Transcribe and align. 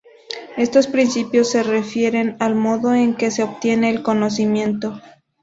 Estos 0.57 0.87
principios 0.87 1.51
se 1.51 1.61
refieren 1.61 2.35
al 2.39 2.55
modo 2.55 2.95
en 2.95 3.13
que 3.15 3.29
se 3.29 3.43
obtiene 3.43 3.91
el 3.91 4.01
conocimiento. 4.01 4.99